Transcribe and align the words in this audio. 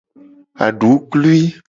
Aduklui. 0.65 1.43